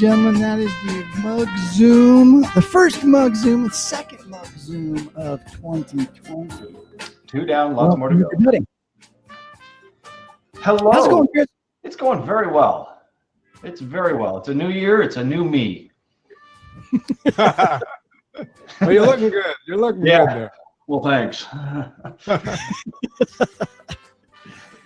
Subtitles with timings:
[0.00, 4.24] Whoa, ladies and gentlemen, that is the Mug Zoom, the first Mug Zoom, the second
[4.28, 6.76] Mug Zoom of 2020.
[7.26, 8.28] Two down, lots more to go.
[8.32, 8.60] Everybody.
[10.56, 10.92] Hello.
[10.92, 11.46] How's it going, Chris?
[11.82, 13.00] It's going very well.
[13.64, 14.38] It's very well.
[14.38, 15.02] It's a new year.
[15.02, 15.90] It's a new me.
[17.38, 17.80] well,
[18.82, 19.54] you're looking good.
[19.66, 20.18] You're looking Yeah.
[20.26, 20.52] good there.
[20.86, 21.44] Well, thanks.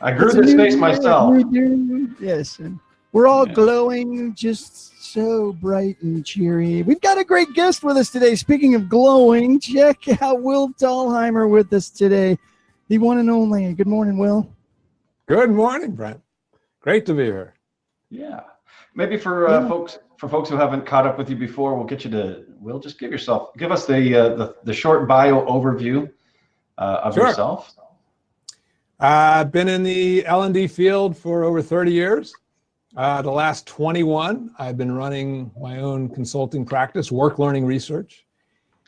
[0.01, 1.34] I grew It's this new face myself.
[1.34, 2.09] new year.
[2.20, 2.79] Yes, and
[3.12, 3.55] we're all Yeah.
[3.55, 6.83] glowing, just so bright and cheery.
[6.83, 8.34] We've got a great guest with us today.
[8.34, 12.39] Speaking of glowing, check out Will Thalheimer with us today,
[12.89, 13.70] the one and only.
[13.75, 14.48] Good morning, Will.
[15.27, 16.20] Good morning, Brent.
[16.80, 17.55] Great to be here.
[18.11, 18.41] Yeah.
[18.95, 19.69] Maybe for uh, Yeah.
[19.69, 22.45] folks for folks who haven't caught up with you before, we'll get you to.
[22.61, 26.11] Will just give yourself give us the uh, the, the short bio overview
[26.79, 27.27] uh, of Sure.
[27.27, 27.75] yourself.
[29.01, 32.33] I've been in the L&D field for over 30 years.
[32.97, 38.27] Uh, the last 21, I've been running my own consulting practice, work learning research.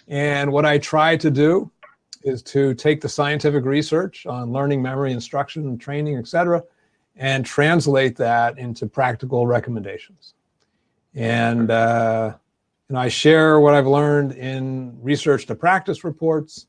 [0.08, 1.70] And what I try to do
[2.22, 6.62] is to take the scientific research on learning, memory, instruction, and training, et cetera,
[7.16, 10.34] and translate that into practical recommendations.
[11.14, 12.34] And uh,
[12.90, 16.66] know, I share what I've learned in research to practice reports,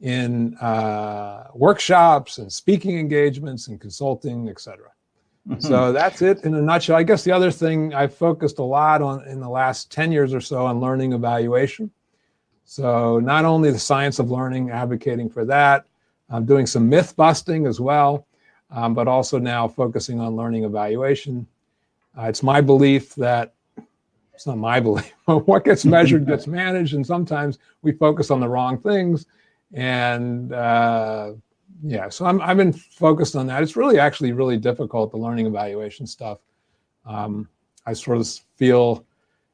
[0.00, 4.88] in uh, workshops and speaking engagements and consulting, et cetera.
[4.88, 4.97] Mhm.
[5.60, 6.96] So that's it in a nutshell.
[6.96, 10.34] I guess the other thing I've focused a lot on in the last 10 years
[10.34, 11.90] or so on learning evaluation.
[12.64, 15.86] So not only the science of learning, advocating for that,
[16.28, 18.26] I'm doing some myth busting as well,
[18.70, 21.46] um, but also now focusing on learning evaluation.
[22.18, 23.54] Uh, it's my belief that
[24.34, 28.40] it's not my belief, but what gets measured gets managed, and sometimes we focus on
[28.40, 29.24] the wrong things.
[29.72, 31.32] And uh,
[31.82, 33.62] yeah, so I'm, I've been focused on that.
[33.62, 36.38] It's really actually really difficult, the learning evaluation stuff.
[37.06, 37.48] Um,
[37.86, 39.04] I sort of feel,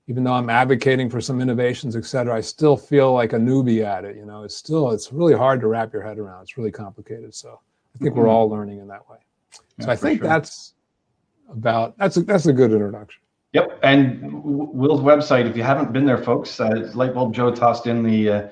[0.06, 3.84] even though I'm advocating for some innovations, et cetera, I still feel like a newbie
[3.84, 4.16] at it.
[4.16, 6.42] You know, it's still, it's really hard to wrap your head around.
[6.42, 7.34] It's really complicated.
[7.34, 7.60] So
[7.94, 8.30] I think we're Mhm.
[8.30, 9.18] all learning in that way.
[9.80, 10.28] So I think sure.
[10.28, 10.74] that's
[11.50, 13.20] about, that's a, that's a good introduction.
[13.52, 15.48] Yep, and Will's website.
[15.48, 18.48] If you haven't been there, folks, uh, Lightbulb Joe tossed in the uh,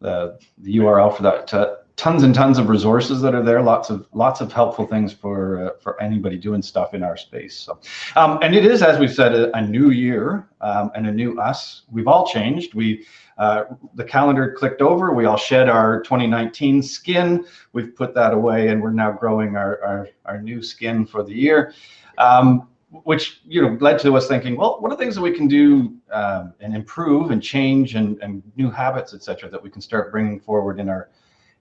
[0.00, 1.52] the, the URL for that.
[1.52, 3.60] Uh, tons and tons of resources that are there.
[3.60, 7.56] Lots of lots of helpful things for uh, for anybody doing stuff in our space.
[7.56, 7.80] So,
[8.16, 11.38] um, and it is, as we've said, a, a new year um, and a new
[11.38, 11.82] us.
[11.90, 12.72] We've all changed.
[12.72, 13.04] We
[13.36, 13.64] uh,
[13.94, 15.12] the calendar clicked over.
[15.12, 17.44] We all shed our 2019 skin.
[17.72, 21.34] We've put that away, and we're now growing our our, our new skin for the
[21.34, 21.74] year.
[22.16, 22.68] Um,
[23.04, 25.94] which you know led to us thinking, well, what are things that we can do
[26.10, 30.10] um, and improve and change and, and new habits, et cetera, that we can start
[30.10, 31.10] bringing forward in our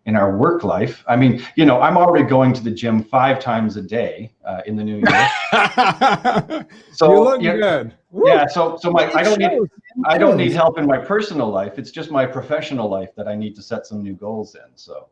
[0.08, 1.04] in our work life.
[1.08, 4.62] I mean, you know, I'm already going to the gym five times a day uh,
[4.66, 6.66] in the new year.
[6.94, 7.94] So you look yeah, good.
[8.10, 8.28] Woo.
[8.28, 9.52] yeah, so so my I don't need
[10.06, 11.78] I don't need help in my personal life.
[11.78, 14.76] It's just my professional life that I need to set some new goals in.
[14.76, 15.10] So.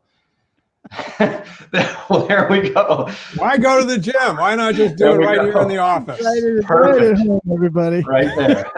[1.19, 3.09] well, there we go.
[3.35, 4.37] Why go to the gym?
[4.37, 5.45] Why not just do it right go.
[5.45, 6.23] here in the office?
[6.23, 7.19] Right at- Perfect.
[7.19, 8.01] right home, everybody.
[8.01, 8.71] right there.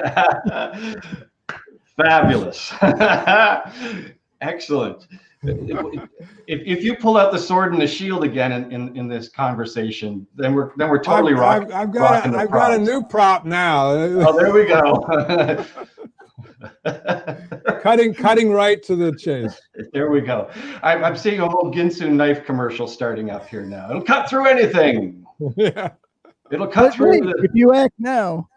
[1.98, 2.74] Fabulous.
[4.42, 5.08] Excellent.
[5.44, 6.10] If,
[6.48, 10.26] if you pull out the sword and the shield again in, in, in this conversation,
[10.36, 11.64] then we're then we're totally I've, rock.
[11.64, 13.92] I've, I've got rocking a, the I've got a new prop now.
[13.92, 15.66] Oh, there we go.
[17.82, 19.60] cutting cutting right to the chase.
[19.94, 20.50] there we go.
[20.84, 23.90] I'm, I'm seeing a whole Ginsu knife commercial starting up here now.
[23.90, 25.26] It'll cut through anything.
[25.58, 25.92] yeah.
[26.52, 28.48] It'll cut But through wait, the, if you act now,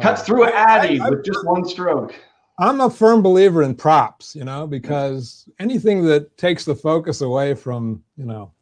[0.00, 2.14] cuts through Addy I- I- with just one stroke.
[2.60, 7.54] I'm a firm believer in props, you know, because anything that takes the focus away
[7.54, 8.52] from, you know,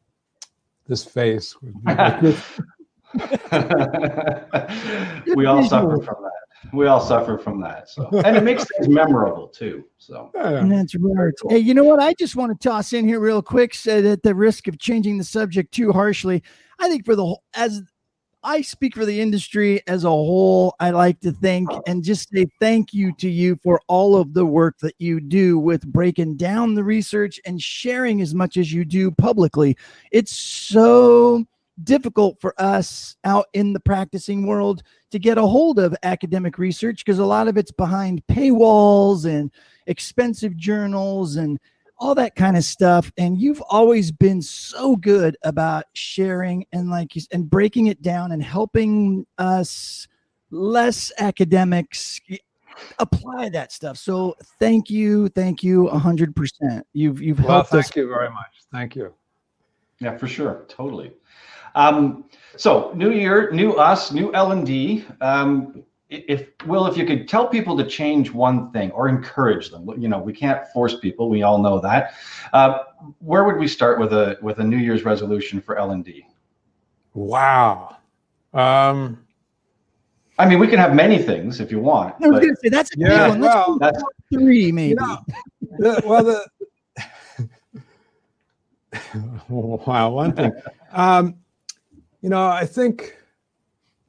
[0.86, 1.56] this face.
[5.34, 6.32] we all suffer from that.
[6.72, 7.88] We all suffer from that.
[7.88, 9.84] So, and it makes things memorable too.
[9.98, 10.30] So,
[10.60, 11.32] And that's right.
[11.40, 11.50] cool.
[11.50, 12.00] Hey, you know what?
[12.00, 15.18] I just want to toss in here real quick, so at the risk of changing
[15.18, 16.42] the subject too harshly.
[16.78, 17.82] I think for the whole, as
[18.42, 21.82] I speak for the industry as a whole, I like to think, oh.
[21.86, 25.58] and just say thank you to you for all of the work that you do
[25.58, 29.76] with breaking down the research and sharing as much as you do publicly.
[30.12, 31.46] It's so
[31.84, 37.04] difficult for us out in the practicing world to get a hold of academic research
[37.04, 39.50] because a lot of it's behind paywalls and
[39.86, 41.58] expensive journals and
[41.98, 47.16] all that kind of stuff and you've always been so good about sharing and like
[47.16, 50.06] you and breaking it down and helping us
[50.50, 52.20] less academics
[53.00, 57.86] apply that stuff so thank you thank you a 100% you've you've Well, helped us
[57.86, 58.58] thank you very much.
[58.72, 59.14] Thank you.
[60.00, 61.12] Yeah, for sure, totally.
[61.74, 62.24] Um,
[62.56, 65.04] so new year, new us, new L and D.
[65.20, 69.88] Um, if Will, if you could tell people to change one thing or encourage them,
[69.98, 71.28] you know, we can't force people.
[71.28, 72.14] We all know that.
[72.52, 72.84] Uh,
[73.18, 76.26] where would we start with a with a New Year's resolution for L and D?
[77.12, 77.96] Wow.
[78.54, 79.26] Um,
[80.38, 82.14] I mean, we can have many things if you want.
[82.22, 83.40] I was going to say that's a yeah, big one.
[83.42, 84.02] Let's well, that's
[84.32, 84.90] three, maybe.
[84.90, 85.18] You know,
[85.78, 86.46] the, well, the
[89.48, 90.52] wow, one thing.
[90.90, 91.36] Um,
[92.22, 93.14] you know, I think.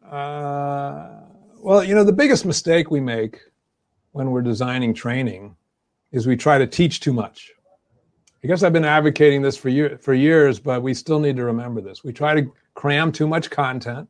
[0.10, 1.24] Uh,
[1.62, 3.42] well, you know, the biggest mistake we make
[4.12, 5.56] when we're designing training
[6.12, 7.52] is we try to teach too much.
[8.44, 11.44] I guess I've been advocating this for year, for years, but we still need to
[11.44, 12.04] remember this.
[12.04, 14.08] We try to cram too much content,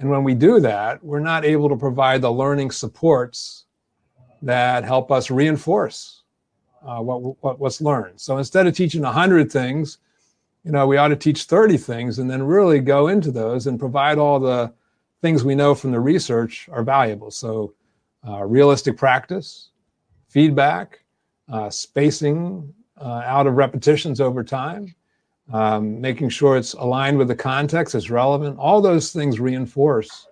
[0.00, 3.66] and when we do that, we're not able to provide the learning supports
[4.42, 6.24] that help us reinforce
[6.84, 8.20] uh, what, what what's learned.
[8.20, 9.98] So instead of teaching hundred things,
[10.64, 13.78] you know, we ought to teach thirty things, and then really go into those and
[13.78, 14.72] provide all the
[15.22, 17.30] things we know from the research are valuable.
[17.30, 17.74] So,
[18.26, 19.70] uh, realistic practice,
[20.28, 21.00] feedback,
[21.48, 24.94] uh, spacing uh, out of repetitions over time,
[25.52, 28.58] um, making sure it's aligned with the context, it's relevant.
[28.58, 30.28] All those things reinforce.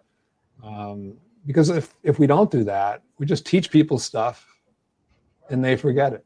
[0.63, 1.15] Um,
[1.47, 4.47] because if, if we don't do that, we just teach people stuff
[5.51, 6.25] and they forget it.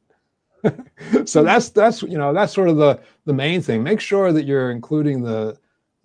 [1.28, 3.82] so that's that's you know that's sort of the the main thing.
[3.82, 5.56] Make sure that you're including the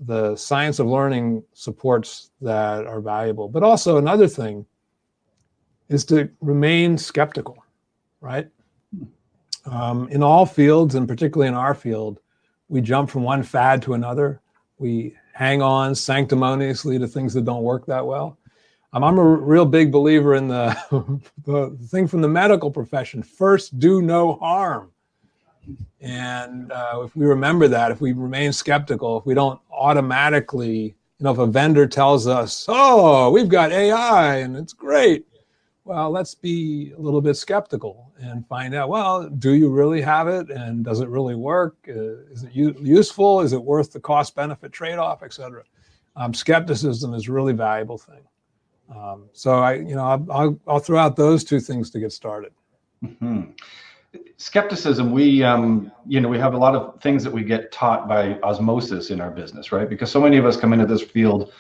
[0.05, 3.47] the science of learning supports that are valuable.
[3.47, 4.65] But also another thing
[5.89, 7.63] is to remain skeptical,
[8.21, 8.47] right?
[9.65, 12.19] Um, in all fields, and particularly in our field,
[12.69, 14.41] we jump from one fad to another.
[14.77, 18.37] We hang on sanctimoniously to things that don't work that well.
[18.93, 23.79] Um, I'm a real big believer in the, the thing from the medical profession first,
[23.79, 24.91] do no harm.
[26.01, 31.23] And uh, if we remember that, if we remain skeptical, if we don't automatically, you
[31.23, 35.25] know, if a vendor tells us, oh, we've got AI and it's great,
[35.83, 40.29] well, let's be a little bit skeptical and find out, well, do you really have
[40.29, 40.49] it?
[40.49, 41.75] And does it really work?
[41.89, 43.41] Uh, is it u- useful?
[43.41, 45.63] Is it worth the cost benefit trade off, et cetera?
[46.15, 48.23] Um, skepticism is a really valuable thing.
[48.95, 52.13] Um, so I, you know, I'll, I'll, I'll, throw out those two things to get
[52.13, 52.53] started.
[53.03, 53.51] Mm-hmm
[54.43, 58.09] skepticism we um, you know we have a lot of things that we get taught
[58.09, 59.87] by osmosis in our business right?
[59.89, 61.53] Because so many of us come into this field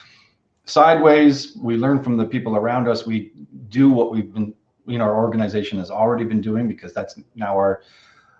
[0.65, 1.55] sideways.
[1.55, 3.05] We learn from the people around us.
[3.05, 3.31] We
[3.69, 4.53] do what we've been
[4.85, 7.83] you know our organization has already been doing because that's now our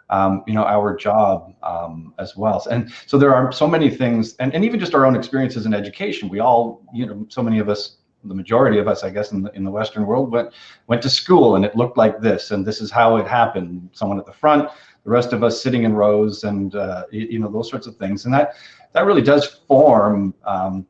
[0.10, 2.66] um, you know our job um, as well.
[2.70, 5.74] And so there are so many things and, and even just our own experiences in
[5.74, 6.28] education.
[6.28, 9.44] We all you know so many of us the majority of us, I guess, in
[9.44, 10.54] the, in the Western world went
[10.88, 13.90] went to school and it looked like this, and this is how it happened.
[13.94, 14.70] Someone at the front,
[15.04, 18.26] the rest of us sitting in rows, and uh, you, know those sorts of things,
[18.26, 18.56] and that
[18.94, 20.34] that really does form.
[20.46, 20.86] Um,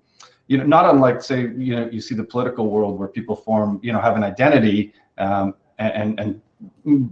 [0.48, 3.80] you know, not unlike say, you know, you see the political world where people form,
[3.82, 6.42] you know, have an identity, um, and and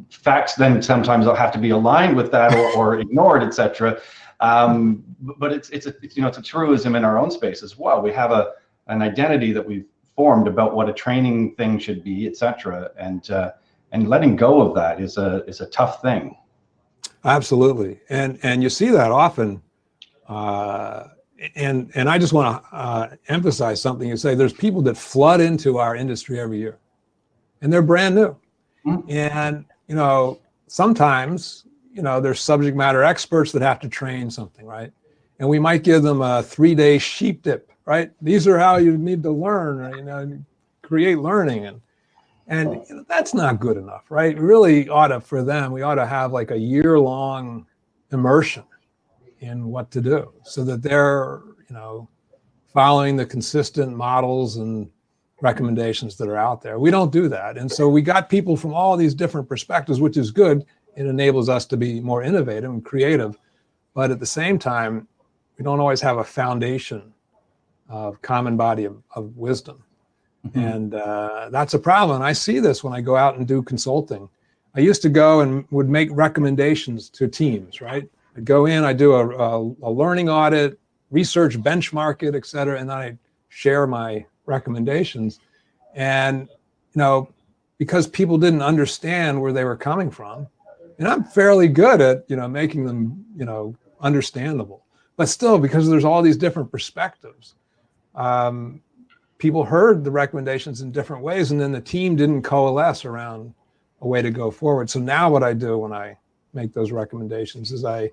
[0.09, 4.00] facts then sometimes they'll have to be aligned with that or, or ignored, etc.
[4.39, 7.63] Um, but it's it's a it's, you know it's a truism in our own space
[7.63, 8.01] as well.
[8.01, 8.53] We have a
[8.88, 9.86] an identity that we've
[10.22, 12.92] formed about what a training thing should be, etc.
[12.96, 13.54] And uh,
[13.92, 16.38] and letting go of that is a is a tough thing.
[17.25, 19.63] Absolutely, and and you see that often.
[20.28, 21.08] Uh,
[21.56, 24.08] and and I just want to uh, emphasize something.
[24.08, 26.78] You say there's people that flood into our industry every year,
[27.62, 28.36] and they're brand new.
[28.86, 29.10] Mm-hmm.
[29.10, 34.68] And you know sometimes you know there's subject matter experts that have to train something,
[34.68, 34.92] right?
[35.41, 38.12] And we might give them a three day sheep dip right?
[38.21, 40.39] These are how you need to learn, you know,
[40.81, 41.81] create learning, and
[42.48, 44.38] and that's not good enough, right?
[44.38, 45.71] Really ought to for them.
[45.71, 47.65] We ought to have like a year long
[48.12, 48.63] immersion
[49.39, 52.07] in what to do, so that they're you know
[52.74, 54.89] following the consistent models and
[55.41, 56.79] recommendations that are out there.
[56.79, 60.17] We don't do that, and so we got people from all these different perspectives, which
[60.17, 60.65] is good.
[60.95, 63.38] It enables us to be more innovative and creative,
[63.93, 65.07] but at the same time,
[65.58, 67.13] we don't always have a foundation
[67.89, 69.84] of common body of, of wisdom.
[70.48, 70.60] Mm-hmm.
[70.60, 72.15] And uh, that's a problem.
[72.17, 74.27] And I see this when I go out and do consulting.
[74.74, 78.10] I used to go and would make recommendations to teams, right?
[78.36, 80.79] I'd go in, I do a, a, a learning audit,
[81.12, 83.17] research, benchmark it, et cetera, and then I
[83.50, 85.41] share my recommendations.
[85.93, 86.48] And,
[86.93, 87.27] you know,
[87.77, 90.48] because people didn't understand where they were coming from,
[90.98, 94.86] and I'm fairly good at, you know, making them, you know, understandable.
[95.18, 97.56] But still, because there's all these different perspectives,
[98.15, 98.82] um,
[99.38, 103.53] people heard the recommendations in different ways, and then the team didn't coalesce around
[104.01, 104.89] a way to go forward.
[104.89, 106.18] So now, what I do when I
[106.53, 108.12] make those recommendations is I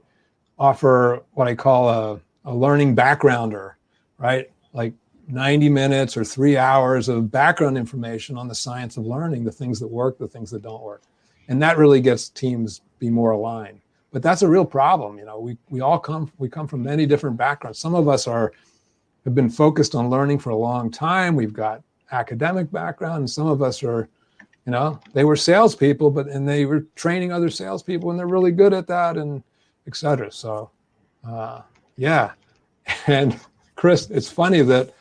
[0.58, 3.74] offer what I call a, a learning backgrounder,
[4.18, 4.50] right?
[4.72, 4.92] Like
[5.28, 9.78] 90 minutes or three hours of background information on the science of learning, the things
[9.80, 11.02] that work, the things that don't work.
[11.48, 13.80] And that really gets teams be more aligned.
[14.10, 15.18] But that's a real problem.
[15.18, 17.78] You know, we, we all come, we come from many different backgrounds.
[17.78, 18.52] Some of us are,
[19.24, 21.36] have been focused on learning for a long time.
[21.36, 24.08] We've got academic background and some of us are,
[24.64, 28.52] you know, they were salespeople, but, and they were training other salespeople and they're really
[28.52, 29.42] good at that and
[29.86, 30.32] et cetera.
[30.32, 30.70] So,
[31.26, 31.62] uh,
[31.96, 32.32] yeah.
[33.06, 33.38] And
[33.76, 34.94] Chris, it's funny that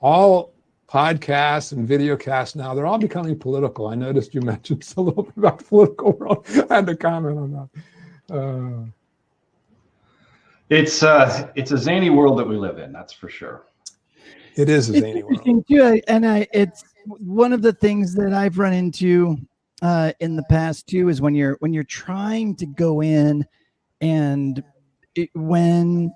[0.00, 0.52] all
[0.88, 5.24] podcasts and video casts now they're all becoming political i noticed you mentioned a little
[5.24, 7.68] bit about political world i had to comment on that
[8.30, 8.84] uh,
[10.70, 13.64] it's uh it's a zany world that we live in that's for sure.
[14.56, 15.66] It is a it's zany interesting world.
[15.68, 19.38] too, and I it's one of the things that I've run into
[19.82, 23.46] uh, in the past too is when you're when you're trying to go in
[24.00, 24.62] and
[25.14, 26.12] it, when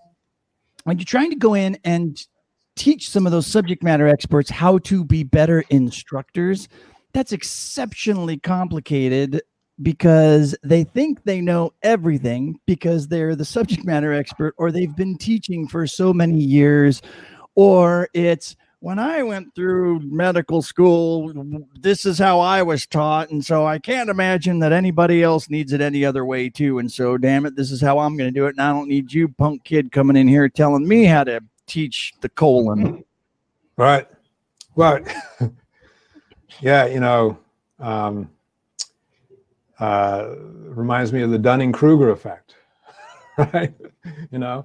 [0.85, 2.27] when you're trying to go in and
[2.75, 6.69] teach some of those subject matter experts how to be better instructors
[7.13, 9.43] that's exceptionally complicated
[9.83, 15.17] because they think they know everything because they're the subject matter expert or they've been
[15.19, 17.03] teaching for so many years
[17.55, 21.33] or it's when I went through medical school,
[21.79, 23.31] this is how I was taught.
[23.31, 26.81] And so I can't imagine that anybody else needs it any other way, too.
[26.81, 28.57] And so, damn it, this is how I'm going to do it.
[28.57, 32.13] And I don't need you, punk kid, coming in here telling me how to teach
[32.23, 33.05] the colon.
[33.77, 34.07] right
[34.77, 35.05] right
[36.61, 37.39] yeah you know
[37.79, 38.31] um,
[39.79, 40.35] uh,
[40.69, 42.55] reminds me of the dunning-kruger effect
[43.39, 43.75] right
[44.31, 44.65] you know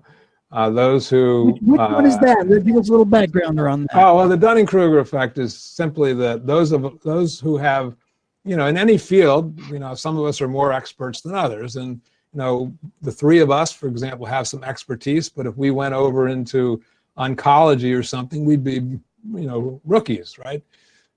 [0.51, 2.63] uh, those who What- what is uh, that?
[2.65, 3.89] Give us a little background around that.
[3.95, 7.97] Oh well, the Dunning Kruger effect is simply that those of those who have,
[8.45, 11.75] you know, in any field, you know, some of us are more experts than others,
[11.75, 11.99] and
[12.33, 15.27] you know, the three of us, for example, have some expertise.
[15.27, 16.81] But if we went over into
[17.17, 19.01] oncology or something, we'd be, you
[19.47, 20.63] know, rookies, right?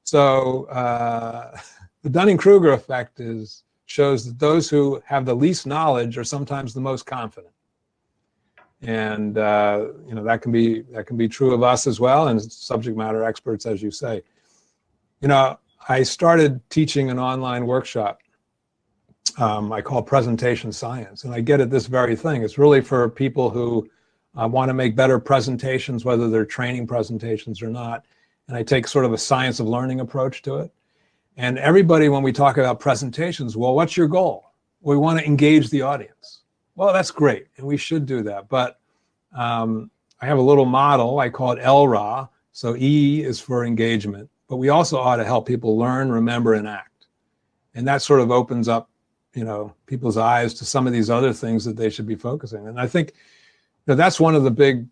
[0.03, 1.57] So uh,
[2.03, 6.73] the Dunning Kruger effect is shows that those who have the least knowledge are sometimes
[6.73, 7.53] the most confident.
[8.83, 12.29] And uh, you know that can be that can be true of us as well
[12.29, 14.23] and subject matter experts as you say.
[15.21, 18.21] You know i started teaching an online workshop
[19.39, 21.25] um, i call presentation science.
[21.25, 22.45] And i get at this very thing.
[22.45, 23.91] It's really for people who
[24.41, 28.05] uh, want to make better presentations whether they're training presentations or not.
[28.47, 30.71] And i take sort of a science of learning approach to it
[31.41, 35.71] and everybody when we talk about presentations well what's your goal we want to engage
[35.71, 36.41] the audience
[36.81, 38.49] well, that's great, and we should do that.
[38.49, 38.79] But
[39.37, 41.19] um, I have a little model.
[41.19, 42.31] I call it ELRA.
[42.53, 46.67] So E is for engagement, but we also ought to help people learn, remember, and
[46.67, 47.07] act.
[47.75, 48.89] And that sort of opens up,
[49.35, 52.67] you know, people's eyes to some of these other things that they should be focusing.
[52.67, 54.87] And I think you know, that's one of the big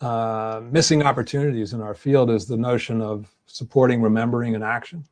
[0.00, 5.04] uh, missing opportunities in our field is the notion of supporting remembering and action.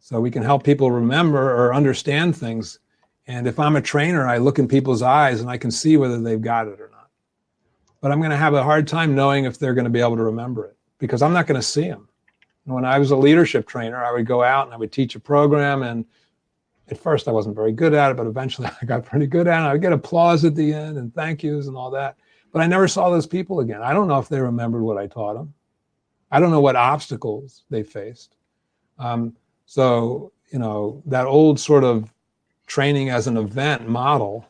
[0.00, 2.78] So we can help people remember or understand things
[3.30, 6.20] and if I'm a trainer, I look in people's eyes and I can see whether
[6.20, 7.10] they've got it or not.
[8.00, 10.16] But I'm going to have a hard time knowing if they're going to be able
[10.16, 12.08] to remember it because I'm not going to see them.
[12.64, 15.14] And when I was a leadership trainer, I would go out and I would teach
[15.14, 15.82] a program.
[15.82, 16.04] And
[16.88, 19.60] at first, I wasn't very good at it, but eventually I got pretty good at
[19.60, 19.68] it.
[19.68, 22.16] I would get applause at the end and thank yous and all that.
[22.52, 23.80] But I never saw those people again.
[23.80, 25.54] I don't know if they remembered what I taught them.
[26.32, 28.34] I don't know what obstacles they faced.
[28.98, 29.36] Um,
[29.70, 32.12] so, you know, that old sort of
[32.66, 34.44] training as an event model,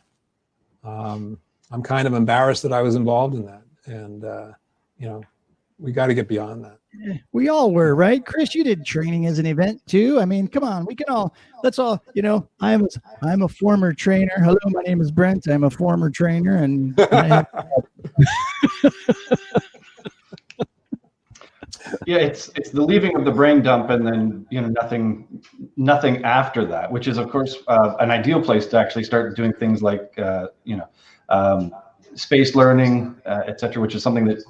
[0.83, 1.39] um,
[1.71, 3.62] I'm kind of embarrassed that I was involved in that.
[3.85, 4.53] And, uh,
[4.97, 5.23] you know,
[5.79, 6.79] we got to get beyond that.
[7.33, 8.25] We all were, right?
[8.25, 10.19] Chris, you did training as an event too.
[10.19, 12.89] I mean, come on, we can all, let's all, you know, I'm,
[13.21, 14.33] I'm a former trainer.
[14.39, 15.49] Hello, my name is Brent.
[15.49, 17.47] I'm a former trainer and I have,
[22.06, 25.42] yeah it's it's the leaving of the brain dump and then you know nothing
[25.76, 29.52] nothing after that which is of course uh, an ideal place to actually start doing
[29.54, 30.88] things like uh, you know
[31.28, 31.73] um,
[32.14, 34.42] space learning uh, etc which is something that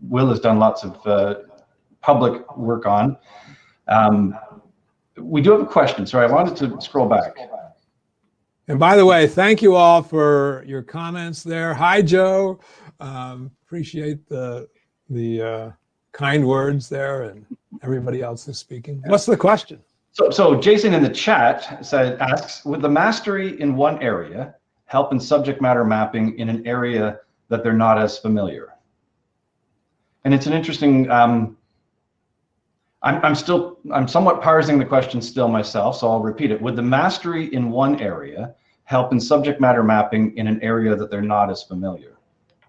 [0.00, 1.36] will has done lots of uh,
[2.00, 3.16] public work on
[3.88, 4.36] um,
[5.18, 7.36] we do have a question sorry i wanted to scroll back
[8.68, 11.72] And by the way, thank you all for your comments there.
[11.72, 12.58] Hi, Joe.
[12.98, 14.68] Um, appreciate the
[15.08, 15.70] the uh,
[16.12, 17.44] kind words there, and
[17.82, 19.02] everybody else who's speaking.
[19.06, 19.80] What's the question?
[20.12, 24.54] So, so Jason in the chat said asks, would the mastery in one area
[24.86, 28.74] help in subject matter mapping in an area that they're not as familiar?
[30.24, 31.10] And it's an interesting.
[31.10, 31.56] Um,
[33.02, 36.60] I'm, I'm still I'm somewhat parsing the question still myself, so I'll repeat it.
[36.60, 38.54] Would the mastery in one area
[38.86, 42.16] help in subject matter mapping in an area that they're not as familiar.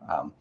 [0.09, 0.33] Um,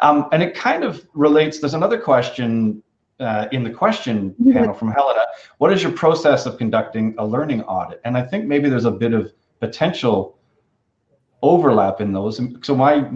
[0.00, 2.82] um, and it kind of relates, there's another question
[3.20, 4.52] uh, in the question mm-hmm.
[4.52, 5.22] panel from Helena.
[5.58, 8.00] What is your process of conducting a learning audit?
[8.04, 10.38] And I think maybe there's a bit of potential
[11.42, 12.40] overlap in those.
[12.62, 13.06] So my okay,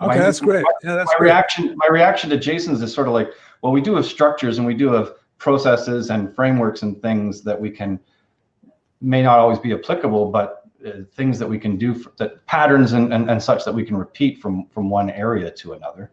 [0.00, 0.64] my, that's great.
[0.82, 1.28] Yeah, that's my great.
[1.28, 1.76] reaction.
[1.76, 3.30] My reaction to Jason's is sort of like,
[3.62, 7.60] well, we do have structures and we do have processes and frameworks and things that
[7.60, 7.98] we can
[9.00, 10.59] may not always be applicable, but
[11.14, 13.96] things that we can do for, that patterns and, and, and such that we can
[13.96, 16.10] repeat from from one area to another.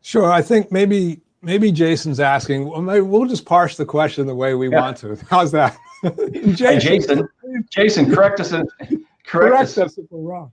[0.00, 2.68] Sure, I think maybe maybe Jason's asking.
[2.68, 4.80] Well, maybe we'll just parse the question the way we yeah.
[4.80, 5.16] want to.
[5.30, 5.76] How's that?
[6.04, 7.28] Jason, hey, Jason,
[7.70, 8.52] Jason, correct us.
[8.52, 9.98] In, correct, correct us.
[9.98, 10.52] if we're wrong.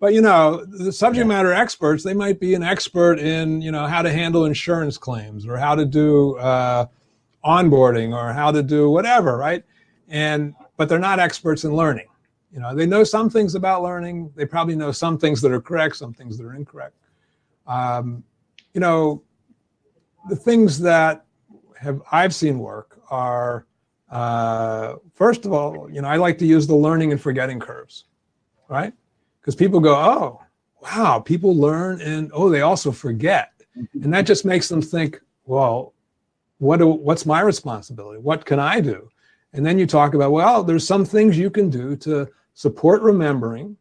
[0.00, 3.86] But you know, the subject matter experts, they might be an expert in you know
[3.86, 6.86] how to handle insurance claims or how to do uh,
[7.44, 9.64] onboarding or how to do whatever, right?
[10.08, 12.06] And but they're not experts in learning.
[12.54, 14.30] You know, they know some things about learning.
[14.36, 16.94] They probably know some things that are correct, some things that are incorrect.
[17.66, 18.22] Um,
[18.74, 19.24] you know,
[20.28, 21.24] the things that
[21.76, 23.66] have I've seen work are
[24.08, 28.04] uh, first of all, you know, I like to use the learning and forgetting curves,
[28.68, 28.92] right?
[29.40, 30.40] Because people go, oh,
[30.80, 35.92] wow, people learn and oh, they also forget, and that just makes them think, well,
[36.58, 38.20] what do, what's my responsibility?
[38.20, 39.10] What can I do?
[39.52, 43.76] And then you talk about, well, there's some things you can do to support remembering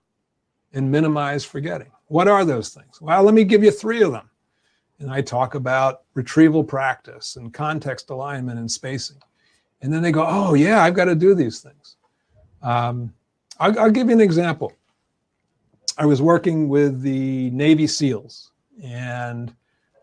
[0.74, 1.92] and minimize forgetting.
[2.08, 3.02] What are those things?
[3.02, 4.30] Well, let me give you three of them
[5.04, 9.18] and I talk about retrieval practice and context alignment and spacing.
[9.82, 11.98] And then they go, oh, yeah, I've got to do these things.
[12.62, 13.14] Um,
[13.60, 14.72] I'll, I'll, give you an example.
[15.98, 18.52] I was working with the Navy SEALs
[18.82, 19.54] and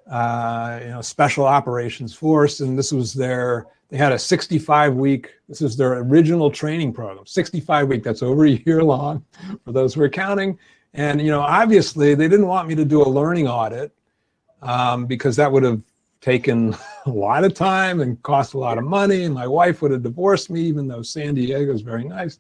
[0.09, 3.67] uh, you know Special Operations Force, and this was their.
[3.91, 5.35] They had a 65 week.
[5.49, 7.27] This is their original training program.
[7.27, 8.03] 65 week.
[8.05, 9.25] That's over a year long,
[9.65, 10.59] for those who are counting.
[10.95, 13.93] And you know, obviously, they didn't want me to do a learning audit
[14.63, 15.83] um, because that would have
[16.21, 16.77] taken
[17.07, 19.25] a lot of time and cost a lot of money.
[19.25, 22.39] And my wife would have divorced me, even though San Diego is very nice.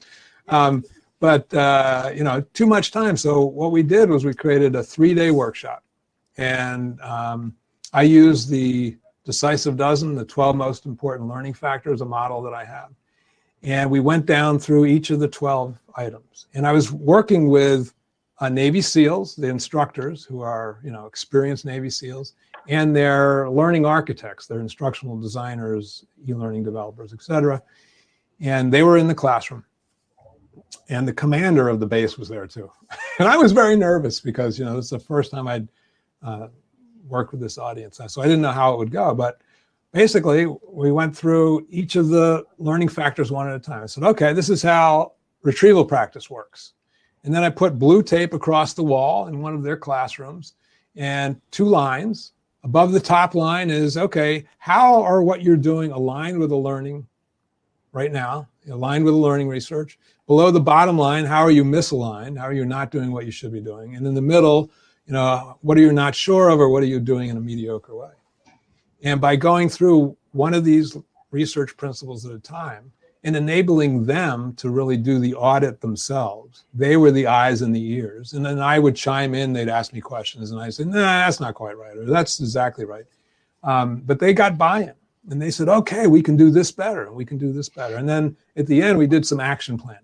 [0.49, 0.85] Um,
[1.19, 3.17] but uh, you know, too much time.
[3.17, 5.85] So what we did was we created a three-day workshop,
[6.39, 7.55] and um,
[7.93, 8.97] I used the
[9.31, 12.91] decisive dozen, the 12 most important learning factors, a model that I have.
[13.63, 16.47] And we went down through each of the 12 items.
[16.55, 17.95] And I was working with
[18.41, 22.33] uh, Navy SEALs, the instructors who are, you know, experienced Navy SEALs,
[22.67, 27.63] and their learning architects, their instructional designers, e-learning developers, etc.
[28.41, 29.65] And they were in the classroom.
[30.89, 32.69] And the commander of the base was there too.
[33.21, 35.69] and I was very nervous because, you know, this is the first time I'd
[36.21, 36.49] uh,
[37.11, 38.01] worked with this audience.
[38.09, 39.15] So I didn't know how it would go.
[39.15, 39.41] But
[39.93, 43.83] basically, we went through each of the learning factors one at a time.
[43.83, 46.75] I said, okay, this is how retrieval practice works
[47.25, 50.55] and then I put blue tape across the wall in one of their classrooms
[50.97, 52.33] and two lines.
[52.63, 57.07] Above the top line is okay, how are what you're doing aligned with the learning
[57.93, 59.99] right now, aligned with the learning research?
[60.27, 62.39] Below the bottom line, how are you misaligned?
[62.39, 63.97] How are you not doing what you should be doing?
[63.97, 64.71] And in the middle,
[65.11, 67.41] you know, what are you not sure of or what are you doing in a
[67.41, 68.13] mediocre way?
[69.03, 70.97] And by going through one of these
[71.33, 72.93] research principles at a time,
[73.25, 76.65] and enabling them to really do the audit themselves.
[76.73, 78.33] They were the eyes and the ears.
[78.33, 81.41] And then I would chime in, they'd ask me questions, and I said, nah, that's
[81.41, 83.05] not quite right, or that's exactly right.
[83.63, 84.95] Um, but they got buy in
[85.29, 87.97] and they said, okay, we can do this better, and we can do this better.
[87.97, 90.01] And then at the end, we did some action planning.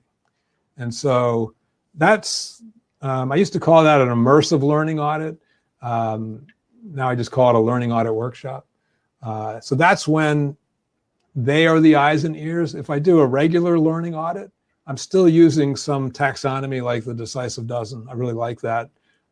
[0.76, 1.54] And so
[1.94, 2.62] that's,
[3.06, 5.38] um, I used to call that an immersive learning audit.
[5.82, 6.46] Um,
[6.82, 8.66] now I just call it a learning audit workshop.
[9.22, 10.56] Uh, so that's when
[11.34, 12.74] they are the eyes and ears.
[12.74, 14.50] If I do a regular learning audit,
[14.86, 18.06] I'm still using some taxonomy like the decisive dozen.
[18.08, 18.88] I really like that.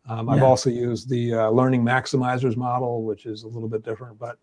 [0.06, 0.34] Um, yeah.
[0.34, 4.18] I've also used the uh, learning maximizers model, which is a little bit different.
[4.18, 4.38] But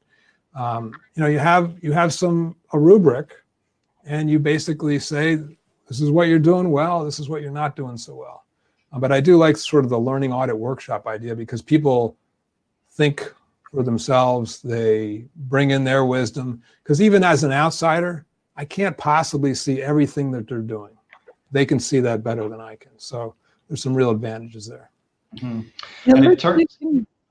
[0.55, 3.33] um, you know, you have you have some a rubric,
[4.05, 5.35] and you basically say,
[5.87, 7.05] this is what you're doing well.
[7.05, 8.45] This is what you're not doing so well.
[8.91, 12.17] Uh, but I do like sort of the learning audit workshop idea because people
[12.91, 13.33] think
[13.71, 14.61] for themselves.
[14.61, 16.61] They bring in their wisdom.
[16.83, 18.25] Because even as an outsider,
[18.55, 20.91] I can't possibly see everything that they're doing.
[21.51, 22.91] They can see that better than I can.
[22.97, 23.35] So
[23.67, 24.89] there's some real advantages there.
[25.37, 26.11] Mm-hmm.
[26.11, 26.77] And it turns,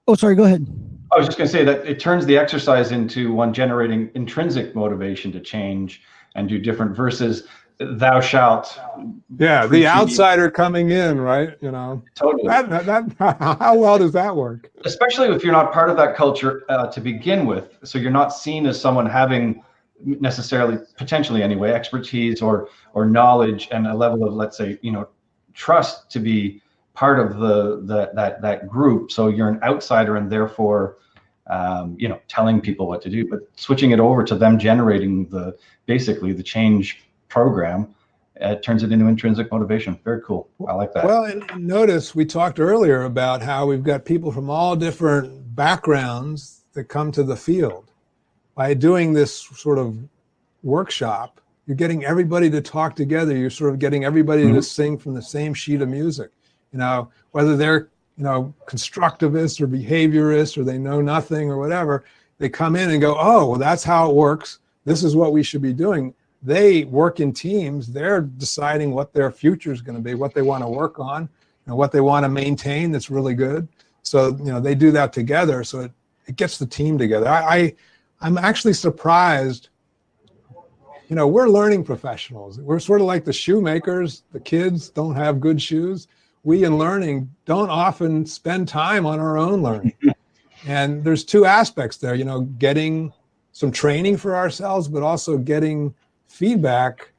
[0.08, 0.66] oh, sorry, go ahead.
[1.12, 4.74] I was just going to say that it turns the exercise into one generating intrinsic
[4.74, 6.02] motivation to change
[6.36, 7.48] and do different versus
[7.80, 8.78] thou shalt
[9.38, 13.04] yeah the outsider coming in right you know totally that, that,
[13.58, 17.00] how well does that work especially if you're not part of that culture uh, to
[17.00, 19.62] begin with so you're not seen as someone having
[20.04, 25.08] necessarily potentially anyway expertise or or knowledge and a level of let's say you know
[25.54, 26.62] trust to be
[26.94, 29.10] part of the, the that that group.
[29.10, 30.98] So you're an outsider, and therefore,
[31.46, 33.28] um, you know, telling people what to do.
[33.28, 37.94] But switching it over to them generating the basically the change program.
[38.36, 39.98] It turns it into intrinsic motivation.
[40.04, 40.48] Very cool.
[40.66, 41.04] I like that.
[41.04, 46.64] Well, and notice we talked earlier about how we've got people from all different backgrounds
[46.72, 47.90] that come to the field.
[48.54, 49.96] By doing this sort of
[50.62, 53.36] workshop, you're getting everybody to talk together.
[53.36, 54.56] You're sort of getting everybody mm-hmm.
[54.56, 56.30] to sing from the same sheet of music
[56.72, 62.04] you know, whether they're, you know, constructivists or behaviorists or they know nothing or whatever,
[62.38, 64.60] they come in and go, oh, well, that's how it works.
[64.84, 66.14] This is what we should be doing.
[66.42, 67.86] They work in teams.
[67.88, 71.28] They're deciding what their future is going to be, what they want to work on,
[71.66, 73.68] and what they want to maintain that's really good.
[74.02, 75.62] So, you know, they do that together.
[75.64, 75.92] So it,
[76.26, 77.28] it gets the team together.
[77.28, 77.74] I, I
[78.22, 79.68] I'm actually surprised
[81.08, 85.40] you know we're learning professionals we're sort of like the shoemakers the kids don't have
[85.40, 86.06] good shoes
[86.42, 89.94] we in learning don't often spend time on our own learning.
[90.66, 93.12] and there's two aspects there, you know, getting
[93.52, 95.94] some training for ourselves, but also getting
[96.30, 97.10] feedback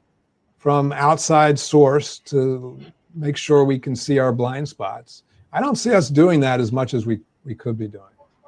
[0.58, 2.80] from outside source to
[3.14, 5.24] make sure we can see our blind spots.
[5.52, 8.04] I don't see us doing that as much as we, we could be doing.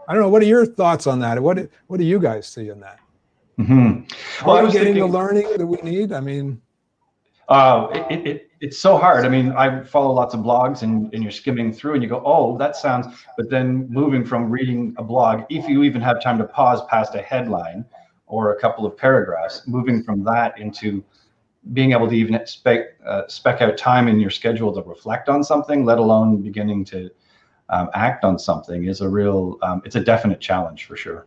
[0.09, 0.29] I don't know.
[0.29, 1.41] What are your thoughts on that?
[1.41, 2.99] What what do you guys see in that?
[3.59, 4.47] Mm-hmm.
[4.47, 6.13] Well, Are we getting thinking, the learning that we need?
[6.13, 6.61] I mean,
[7.49, 9.25] uh, it, it, it's so hard.
[9.25, 12.23] I mean, I follow lots of blogs and, and you're skimming through and you go,
[12.25, 16.39] oh, that sounds, but then moving from reading a blog, if you even have time
[16.39, 17.85] to pause past a headline
[18.27, 21.05] or a couple of paragraphs, moving from that into
[21.73, 25.43] being able to even spec, uh, spec out time in your schedule to reflect on
[25.43, 27.11] something, let alone beginning to
[27.71, 31.27] um, act on something is a real, um, it's a definite challenge for sure.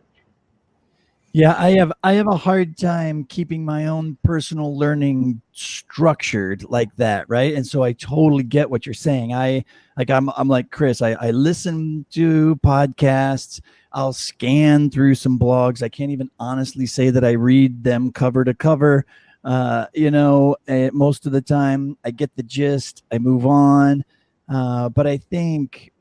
[1.32, 6.94] Yeah, I have I have a hard time keeping my own personal learning structured like
[6.96, 7.54] that, right?
[7.54, 9.34] And so I totally get what you're saying.
[9.34, 9.64] I
[9.96, 11.02] like I'm I'm like Chris.
[11.02, 13.60] I, I listen to podcasts.
[13.92, 15.82] I'll scan through some blogs.
[15.82, 19.04] I can't even honestly say that I read them cover to cover.
[19.44, 23.04] Uh, you know, uh, most of the time I get the gist.
[23.12, 24.04] I move on.
[24.48, 25.92] Uh, but I think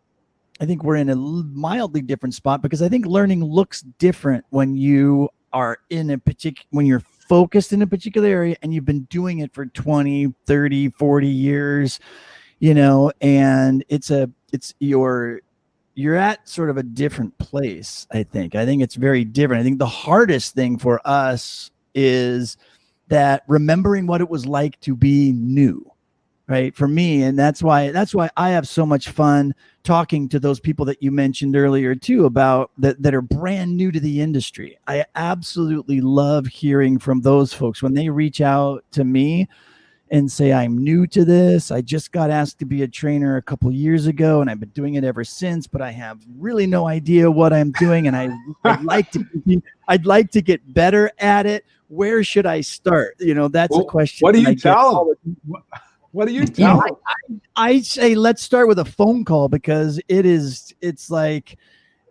[0.60, 4.76] I think we're in a mildly different spot because I think learning looks different when
[4.76, 9.04] you are in a particular when you're focused in a particular area and you've been
[9.04, 12.00] doing it for 20, 30, 40 years,
[12.60, 15.42] you know, and it's a it's your
[15.94, 18.54] you're at sort of a different place, I think.
[18.56, 19.62] I think it's very different.
[19.62, 22.58] I think the hardest thing for us is
[23.08, 25.92] that remembering what it was like to be new
[26.48, 29.54] right for me and that's why that's why i have so much fun
[29.88, 33.90] talking to those people that you mentioned earlier too about that that are brand new
[33.90, 34.78] to the industry.
[34.86, 37.82] I absolutely love hearing from those folks.
[37.82, 39.48] When they reach out to me
[40.12, 41.72] and say i'm new to this.
[41.72, 44.70] I just got asked to be a trainer a couple years ago and i've been
[44.70, 48.30] doing it ever since but i have really no idea what i'm doing and i
[48.64, 51.66] would like to be, i'd like to get better at it.
[51.88, 53.16] Where should i start?
[53.20, 55.64] You know that's well, a question what do you tell them
[56.12, 56.78] what do you tell?
[56.78, 56.94] Yeah,
[57.58, 60.74] I, I, say let's start with a phone call because it is.
[60.82, 61.58] It's like,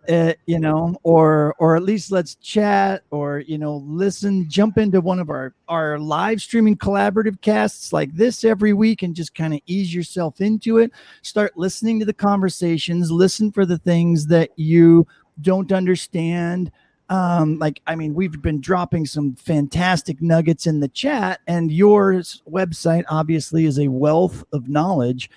[0.07, 5.01] uh, you know, or or at least let's chat or you know listen, jump into
[5.01, 9.53] one of our our live streaming collaborative casts like this every week and just kind
[9.53, 10.91] of ease yourself into it.
[11.21, 13.11] Start listening to the conversations.
[13.11, 15.07] Listen for the things that you
[15.41, 16.71] don't understand
[17.09, 22.13] um like i mean we've been dropping some fantastic nuggets in the chat and your
[22.49, 25.29] website obviously is a wealth of knowledge.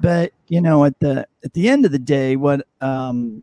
[0.00, 3.42] But you know at the at the end of the day what um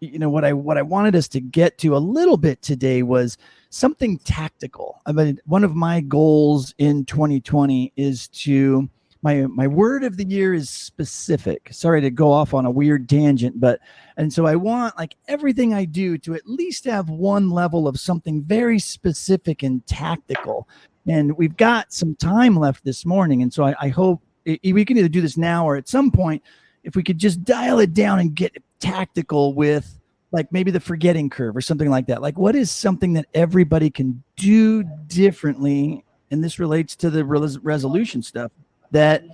[0.00, 3.02] you know what i what i wanted us to get to a little bit today
[3.02, 3.36] was
[3.70, 5.02] something tactical.
[5.04, 8.88] I mean one of my goals in 2020 is to
[9.22, 11.68] my my word of the year is specific.
[11.72, 13.80] Sorry to go off on a weird tangent but
[14.16, 18.00] and so i want like everything i do to at least have one level of
[18.00, 20.68] something very specific and tactical.
[21.06, 24.84] And we've got some time left this morning and so i, I hope it, we
[24.84, 26.42] can either do this now or at some point
[26.82, 29.98] if we could just dial it down and get tactical with
[30.32, 32.22] like maybe the forgetting curve or something like that.
[32.22, 36.04] Like what is something that everybody can do differently?
[36.30, 38.52] And this relates to the resolution stuff
[38.90, 39.24] that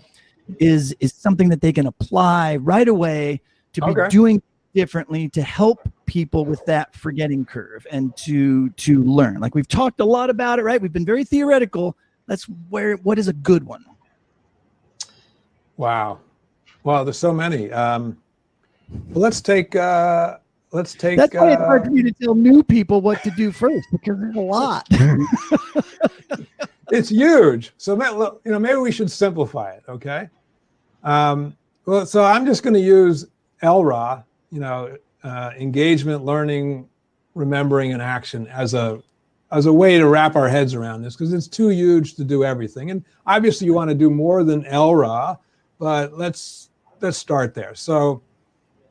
[0.59, 3.41] is is something that they can apply right away
[3.73, 4.09] to be okay.
[4.09, 4.43] doing
[4.75, 9.41] differently to help people with that forgetting curve and to to learn.
[9.41, 10.81] Like we've talked a lot about it right?
[10.81, 11.97] We've been very theoretical.
[12.27, 13.85] That's where what is a good one?
[15.77, 16.21] Wow.
[16.85, 17.73] Well there's so many.
[17.73, 18.19] Um
[19.11, 20.39] well, let's take uh
[20.73, 23.31] let's take that's why uh, it's hard for me to tell new people what to
[23.31, 24.87] do first because there's a lot
[26.91, 27.73] it's huge.
[27.79, 27.95] So
[28.45, 29.83] you know, maybe we should simplify it.
[29.89, 30.29] Okay.
[31.03, 33.27] Um, well, so I'm just going to use
[33.63, 36.89] ELRA, you know, uh, engagement, learning,
[37.35, 39.03] remembering, and action as a
[39.53, 42.45] as a way to wrap our heads around this because it's too huge to do
[42.45, 42.91] everything.
[42.91, 45.39] And obviously, you want to do more than ELRA,
[45.79, 46.71] but let's
[47.01, 47.75] let's start there.
[47.75, 48.23] So,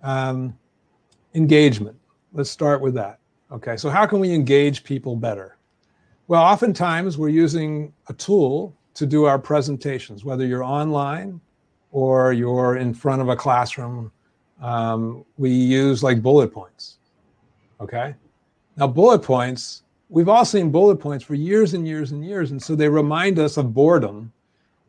[0.03, 0.57] um,
[1.33, 1.97] engagement.
[2.33, 3.19] Let's start with that.
[3.51, 3.77] Okay.
[3.77, 5.57] So, how can we engage people better?
[6.27, 11.39] Well, oftentimes we're using a tool to do our presentations, whether you're online
[11.91, 14.11] or you're in front of a classroom.
[14.61, 16.97] Um, we use like bullet points.
[17.79, 18.15] Okay.
[18.77, 22.51] Now, bullet points we've all seen bullet points for years and years and years.
[22.51, 24.31] And so they remind us of boredom,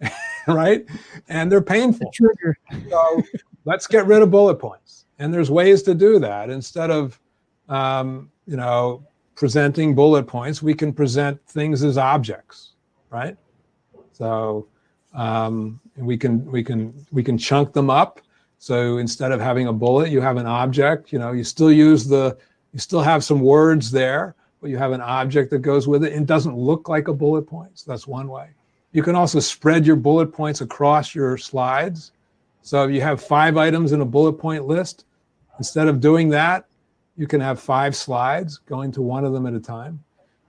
[0.47, 0.87] right?
[1.29, 2.11] And they're painful.
[2.13, 2.57] Trigger.
[2.89, 3.23] So
[3.65, 5.07] let's get rid of bullet points.
[5.19, 6.51] And there's ways to do that.
[6.51, 7.19] Instead of,
[7.69, 9.05] um, you know,
[9.37, 12.73] presenting bullet points, we can present things as objects,
[13.11, 13.37] right?
[14.13, 14.67] So
[15.15, 18.21] um, we can we can we can chunk them up.
[18.59, 21.13] So instead of having a bullet, you have an object.
[21.13, 22.37] You know, you still use the
[22.73, 26.15] you still have some words there, but you have an object that goes with it
[26.15, 27.79] and doesn't look like a bullet point.
[27.79, 28.49] So that's one way.
[28.93, 32.13] You can also spread your bullet points across your slides.
[32.63, 35.05] So if you have five items in a bullet point list,
[35.59, 36.67] instead of doing that,
[37.17, 40.03] you can have five slides going to one of them at a time.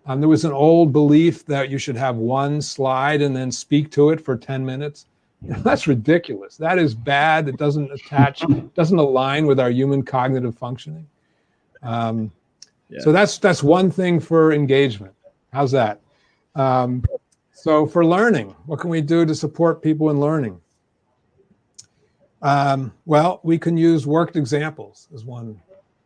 [0.06, 3.92] Um, there was an old belief that you should have one slide and then speak
[3.92, 5.06] to it for 10 minutes.
[5.42, 6.58] that's ridiculous.
[6.58, 7.48] That is bad.
[7.48, 8.44] It doesn't attach,
[8.76, 11.08] doesn't align with our human cognitive functioning.
[11.84, 12.32] Um,
[13.00, 15.14] so that's that's one thing for engagement.
[15.52, 16.00] How's that?
[16.56, 17.04] Um,
[17.54, 20.60] so for learning, what can we do to support people in learning?
[22.42, 25.60] Um, well, we can use worked examples as one,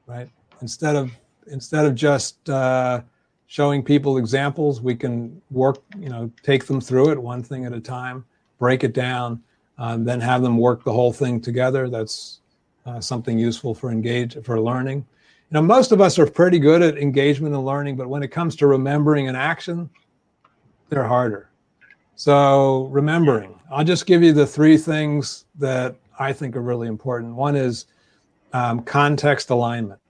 [0.08, 0.30] right?
[0.62, 1.12] Instead of
[1.48, 3.02] instead of just uh,
[3.48, 7.74] showing people examples, we can work, you know, take them through it one thing at
[7.74, 8.24] a time,
[8.60, 9.42] break it down,
[9.78, 11.90] um, then have them work the whole thing together.
[11.90, 12.42] That's
[12.86, 14.98] uh, something useful for engage for learning.
[14.98, 18.30] You know, most of us are pretty good at engagement and learning, but when it
[18.30, 19.90] comes to remembering and action,
[20.90, 21.50] they're harder.
[22.16, 27.34] So, remembering, I'll just give you the three things that I think are really important.
[27.36, 27.88] One is
[28.54, 30.01] um, context alignment.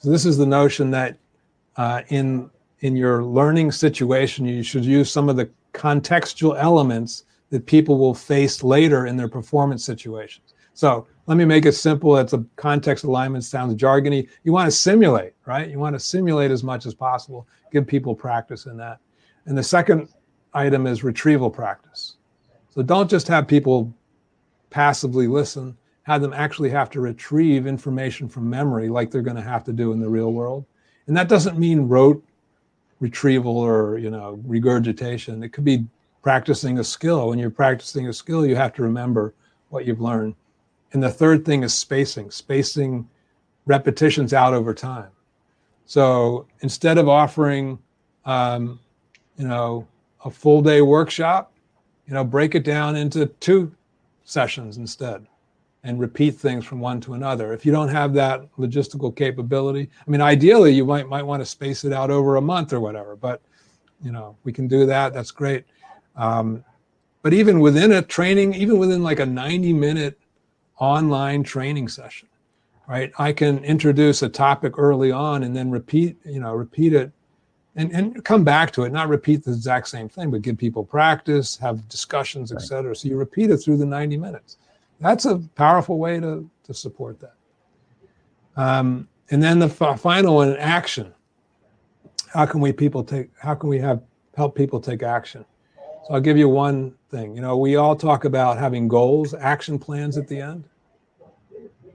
[0.00, 1.16] So, this is the notion that
[1.76, 7.66] uh, in in your learning situation, you should use some of the contextual elements that
[7.66, 10.54] people will face later in their performance situations.
[10.72, 12.16] So, let me make it simple.
[12.16, 14.26] It's a context alignment sounds jargony.
[14.42, 15.68] You want to simulate, right?
[15.68, 19.00] You want to simulate as much as possible, give people practice in that.
[19.44, 20.08] And the second
[20.54, 22.16] item is retrieval practice.
[22.70, 23.92] So don't just have people
[24.70, 29.42] passively listen, have them actually have to retrieve information from memory like they're going to
[29.42, 30.64] have to do in the real world.
[31.06, 32.24] And that doesn't mean rote
[33.00, 35.42] retrieval or, you know, regurgitation.
[35.42, 35.86] It could be
[36.22, 37.28] practicing a skill.
[37.28, 39.34] When you're practicing a skill, you have to remember
[39.68, 40.34] what you've learned.
[40.92, 43.08] And the third thing is spacing, spacing
[43.66, 45.10] repetitions out over time.
[45.86, 47.78] So instead of offering,
[48.24, 48.80] um,
[49.36, 49.86] you know,
[50.24, 51.52] a full day workshop,
[52.06, 53.72] you know, break it down into two
[54.24, 55.26] sessions instead
[55.82, 57.52] and repeat things from one to another.
[57.52, 61.46] If you don't have that logistical capability, I mean, ideally you might might want to
[61.46, 63.40] space it out over a month or whatever, but
[64.02, 65.12] you know, we can do that.
[65.12, 65.64] That's great.
[66.16, 66.64] Um,
[67.22, 70.18] but even within a training, even within like a 90 minute
[70.78, 72.28] online training session,
[72.88, 73.12] right?
[73.18, 77.12] I can introduce a topic early on and then repeat, you know, repeat it
[77.76, 80.84] and, and come back to it, not repeat the exact same thing, but give people
[80.84, 82.96] practice, have discussions, et cetera.
[82.96, 84.56] So you repeat it through the 90 minutes.
[85.00, 87.34] That's a powerful way to, to support that.
[88.56, 91.14] Um, and then the f- final one, action.
[92.32, 94.02] How can we people take, how can we have
[94.36, 95.44] help people take action?
[96.06, 97.34] So I'll give you one thing.
[97.34, 100.64] You know, we all talk about having goals, action plans at the end.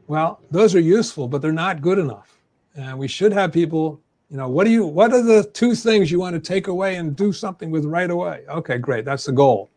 [0.07, 2.37] Well, those are useful, but they're not good enough.
[2.75, 6.11] And we should have people, you know, what do you what are the two things
[6.11, 8.43] you want to take away and do something with right away?
[8.49, 9.05] Okay, great.
[9.05, 9.69] That's the goal.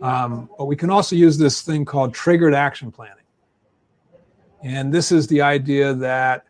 [0.00, 3.24] Um, but we can also use this thing called triggered action planning.
[4.62, 6.46] And this is the idea that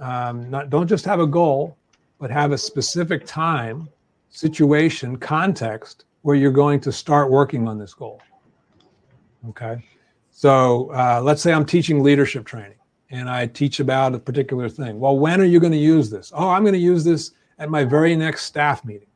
[0.00, 1.76] um, not, don't just have a goal,
[2.18, 3.88] but have a specific time,
[4.30, 8.20] situation, context where you're going to start working on this goal.
[9.48, 9.84] Okay.
[10.30, 12.78] So uh, let's say I'm teaching leadership training
[13.10, 14.98] and I teach about a particular thing.
[14.98, 16.32] Well, when are you going to use this?
[16.34, 19.07] Oh, I'm going to use this at my very next staff meeting.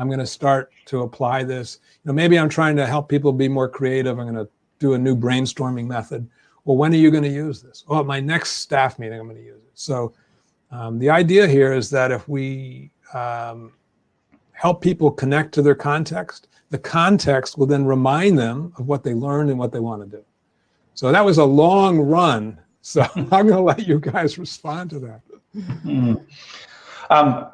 [0.00, 1.78] I'm going to start to apply this.
[2.02, 4.18] You know, maybe I'm trying to help people be more creative.
[4.18, 6.26] I'm going to do a new brainstorming method.
[6.64, 7.84] Well, when are you going to use this?
[7.86, 9.72] Oh, at my next staff meeting, I'm going to use it.
[9.74, 10.14] So
[10.70, 13.72] um, the idea here is that if we um,
[14.52, 19.12] help people connect to their context, the context will then remind them of what they
[19.12, 20.24] learned and what they want to do.
[20.94, 22.58] So that was a long run.
[22.80, 25.20] So I'm going to let you guys respond to that.
[25.84, 26.24] Mm.
[27.10, 27.50] Um,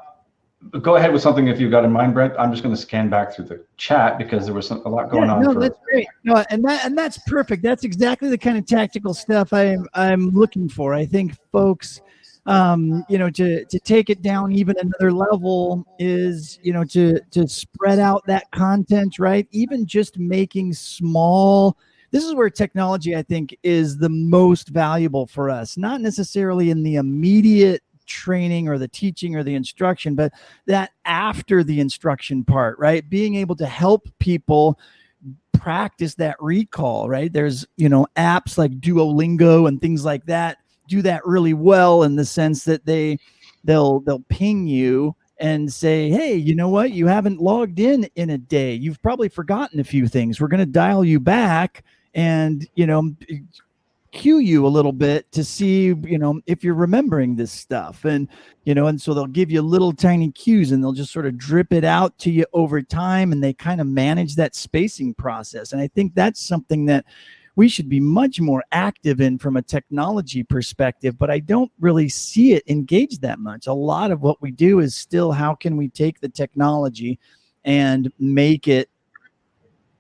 [0.81, 2.35] go ahead with something if you've got in mind, Brent.
[2.39, 5.11] I'm just going to scan back through the chat because there was some, a lot
[5.11, 5.43] going yeah, on.
[5.43, 6.07] No, that's great.
[6.25, 7.63] No, and that and that's perfect.
[7.63, 10.95] That's exactly the kind of tactical stuff I'm I'm looking for.
[10.95, 12.01] I think folks,
[12.47, 17.21] um, you know, to to take it down even another level is you know to
[17.31, 19.47] to spread out that content, right?
[19.51, 21.77] Even just making small.
[22.13, 25.77] This is where technology, I think, is the most valuable for us.
[25.77, 30.33] Not necessarily in the immediate training or the teaching or the instruction, but
[30.67, 33.09] that after the instruction part, right?
[33.09, 34.79] Being able to help people
[35.53, 37.33] practice that recall, right?
[37.33, 42.17] There's, you know, apps like Duolingo and things like that do that really well in
[42.17, 43.19] the sense that they
[43.65, 46.93] they'll they'll ping you and say, "Hey, you know what?
[46.93, 48.75] You haven't logged in in a day.
[48.75, 50.41] You've probably forgotten a few things.
[50.41, 53.15] We're going to dial you back and, you know,
[54.17, 58.05] cue you a little bit to see you know if you're remembering this stuff.
[58.05, 58.29] And
[58.65, 61.37] you know and so they'll give you little tiny cues and they'll just sort of
[61.37, 65.73] drip it out to you over time and they kind of manage that spacing process.
[65.73, 67.05] And i think that's something that
[67.57, 72.09] we should be much more active in from a technology perspective but i don't really
[72.09, 73.67] see it engaged that much.
[73.67, 77.19] A lot of what we do is still how can we take the technology
[77.65, 78.89] and make it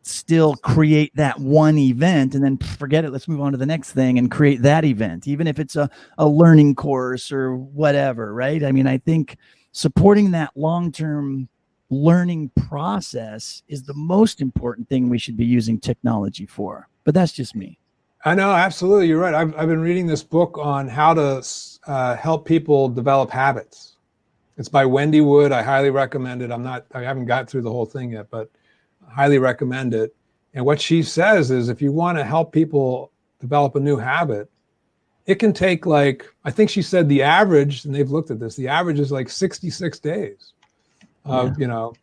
[0.06, 3.92] still create that one event and then forget it let's move on to the next
[3.92, 8.62] thing and create that event even if it's a, a learning course or whatever right?
[8.62, 9.36] I mean i think
[9.72, 11.48] supporting that long-term
[11.90, 17.32] learning process is the most important thing we should be using technology for but that's
[17.32, 17.78] just me.
[18.24, 19.32] I know absolutely you're right.
[19.32, 21.46] I've, I've been reading this book on how to
[21.86, 23.96] uh, help people develop habits.
[24.58, 25.52] It's by wendy wood.
[25.52, 26.50] I highly recommend it.
[26.50, 28.50] I'm not i haven't got through the whole thing yet but
[29.08, 30.14] highly recommend it.
[30.54, 34.50] And what she says is if you want to help people develop a new habit,
[35.26, 38.56] it can take like, I think she said the average, and they've looked at this,
[38.56, 40.52] the average is like 66 days
[41.24, 41.54] of, yeah.
[41.58, 41.94] you know,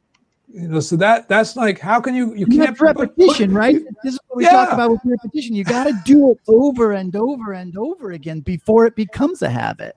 [0.53, 3.75] you know, so that that's like, how can you, you can't repetition, put, right?
[4.03, 4.51] This is what we yeah.
[4.51, 5.55] talk about with repetition.
[5.55, 9.49] You got to do it over and over and over again before it becomes a
[9.49, 9.95] habit.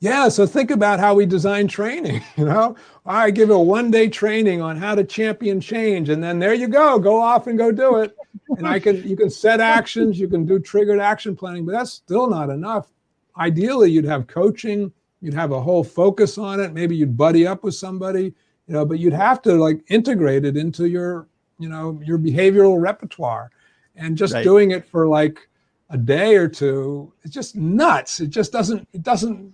[0.00, 2.22] Yeah, so think about how we design training.
[2.36, 6.38] You know, I give a one day training on how to champion change, and then
[6.38, 8.14] there you go, go off and go do it.
[8.58, 11.92] And I can you can set actions, you can do triggered action planning, but that's
[11.92, 12.92] still not enough.
[13.38, 16.72] Ideally, you'd have coaching, you'd have a whole focus on it.
[16.72, 18.34] Maybe you'd buddy up with somebody,
[18.66, 21.26] you know, but you'd have to like integrate it into your,
[21.58, 23.50] you know, your behavioral repertoire.
[23.96, 24.44] And just right.
[24.44, 25.48] doing it for like
[25.88, 28.20] a day or two, it's just nuts.
[28.20, 29.52] It just doesn't, it doesn't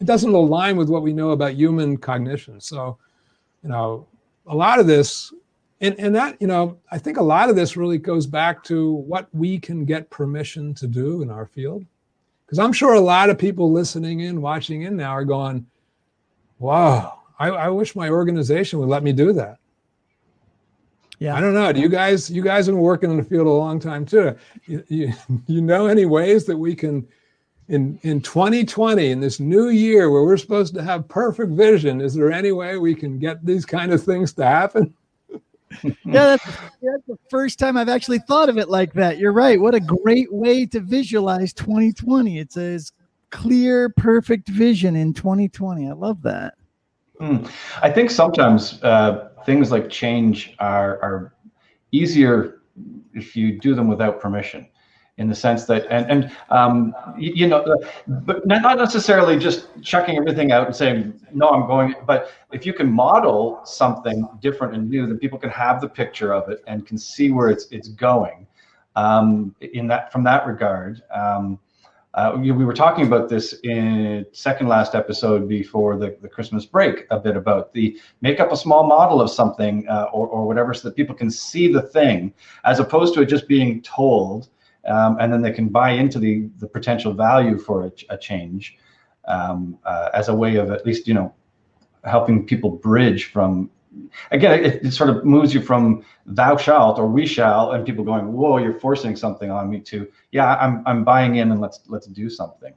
[0.00, 2.60] it doesn't align with what we know about human cognition.
[2.60, 2.98] So,
[3.62, 4.06] you know,
[4.46, 5.32] a lot of this,
[5.82, 8.92] and, and that, you know, I think a lot of this really goes back to
[8.92, 11.84] what we can get permission to do in our field.
[12.46, 15.66] Because I'm sure a lot of people listening in, watching in now are going,
[16.58, 19.58] wow, I, I wish my organization would let me do that.
[21.18, 21.36] Yeah.
[21.36, 21.70] I don't know.
[21.72, 24.34] Do you guys, you guys have been working in the field a long time too.
[24.64, 25.12] You, you,
[25.46, 27.06] you know any ways that we can
[27.70, 32.14] in in 2020 in this new year where we're supposed to have perfect vision is
[32.14, 34.92] there any way we can get these kind of things to happen?
[36.04, 39.18] Yeah that's, that's, the first time i've actually thought of it like that.
[39.18, 39.58] You're right.
[39.58, 42.80] What a great way to visualize 2020 it's a
[43.30, 46.54] clear perfect vision in 2020 i love that.
[47.20, 47.48] Mm.
[47.82, 51.34] i think sometimes uh, things like change are, are
[51.92, 52.62] easier
[53.14, 54.66] if you do them without permission
[55.20, 57.64] in the sense that and and um, you, know
[58.06, 60.98] but not necessarily just checking everything out and saying
[61.32, 65.50] no i'm going but if you can model something different and new then people can
[65.50, 68.46] have the picture of it and can see where it's it's going
[68.96, 71.02] um, in that from that regard.
[71.12, 71.58] Um,
[72.14, 76.66] uh, we, we, were talking about this in second last episode before the, the Christmas
[76.66, 80.44] break a bit about the make up a small model of something uh, or, or
[80.44, 84.48] whatever so that people can see the thing as opposed to it just being told
[84.86, 88.78] um, and then they can buy into the the potential value for a, a change
[89.26, 91.32] um, uh, as a way of at least you know
[92.04, 93.70] helping people bridge from
[94.30, 98.04] again it, it, sort of moves you from thou shalt or we shall and people
[98.04, 101.80] going whoa you're forcing something on me to yeah i'm i'm buying in and let's
[101.88, 102.72] let's do something.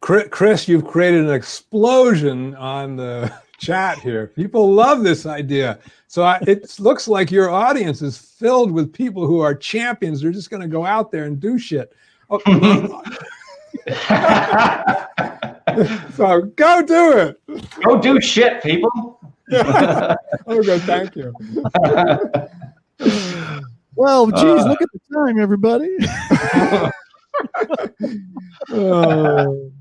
[0.00, 5.78] Chris you've created an explosion on the chat here people love this idea
[6.14, 10.20] so I, it looks like your audience is filled with people who are champions.
[10.20, 11.92] They're just going to go out there and do shit.
[12.30, 12.38] Oh,
[16.14, 17.40] so go do it.
[17.82, 19.18] Go do shit, people.
[19.52, 21.34] okay, thank you.
[23.96, 25.96] well, geez, uh, look at the time, everybody.
[28.70, 29.72] Oh.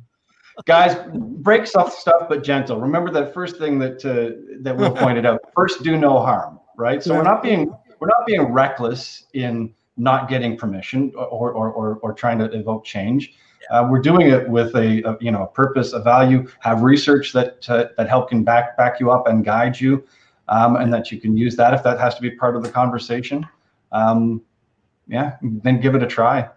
[0.65, 2.79] Guys, break stuff, stuff, but gentle.
[2.79, 5.39] Remember that first thing that uh, that Will pointed out.
[5.55, 6.59] First, do no harm.
[6.77, 7.03] Right.
[7.03, 11.95] So we're not being we're not being reckless in not getting permission or or or,
[11.97, 13.33] or trying to evoke change.
[13.71, 16.47] Uh, we're doing it with a, a, you know a purpose, a value.
[16.59, 20.05] Have research that uh, that help can back back you up and guide you,
[20.49, 22.69] um, and that you can use that if that has to be part of the
[22.69, 23.47] conversation.
[23.91, 24.41] Um,
[25.07, 26.49] yeah, then give it a try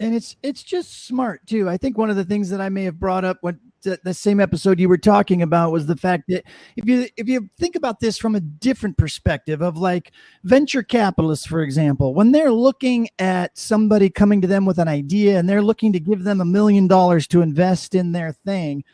[0.00, 1.68] and it's it's just smart too.
[1.68, 3.38] I think one of the things that I may have brought up
[3.82, 6.44] the, the, same episode you were talking about was the fact that
[6.76, 10.12] if you if you think about this from a different perspective of like
[10.44, 15.38] venture capitalists for example when they're looking at somebody coming to them with an idea
[15.38, 18.84] and they're looking to give them a million dollars to invest in their thing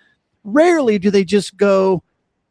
[0.44, 2.02] rarely do they just go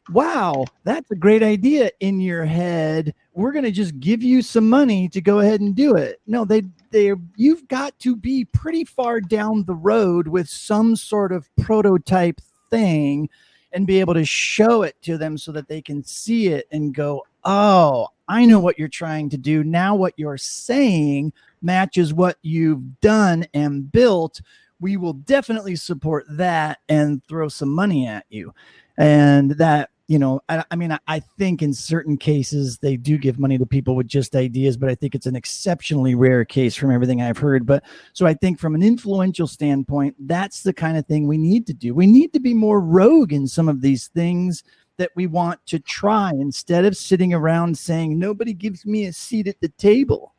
[0.10, 4.70] wow that's a great idea in your head we're going to just give you some
[4.70, 6.62] money to go ahead and do it no they
[6.96, 12.40] there you've got to be pretty far down the road with some sort of prototype
[12.70, 13.30] thing
[13.74, 16.96] and be able to show it to them so that they can see it and
[16.96, 19.64] go oh i know what you're trying to do.
[19.64, 24.42] Now what you're saying matches what you've done and built.
[24.80, 28.54] We will definitely support that and throw some money at you.
[28.98, 33.18] And that you know, I, I mean, I, I, think in certain cases they do
[33.18, 36.76] give money to people with just ideas, but I think it's an exceptionally rare case
[36.76, 37.66] from everything I've heard.
[37.66, 37.84] But
[38.14, 41.74] so I think from an influential standpoint, that's the kind of thing we need to
[41.74, 41.96] do.
[41.96, 44.64] We need to be more rogue in some of these things
[44.98, 49.48] that we want to try instead of sitting around saying, nobody gives me a seat
[49.48, 50.36] at the table.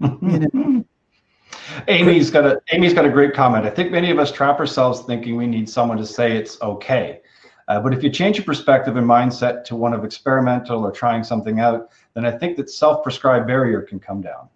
[0.00, 0.84] you know?
[1.88, 3.64] Amy's got a Amy's got a great comment.
[3.64, 7.19] I think many of us trap ourselves thinking we need someone to say it's okay.
[7.70, 11.22] Uh, but if you change your perspective and mindset to one of experimental or trying
[11.22, 14.48] something out, then I think that self-prescribed barrier can come down.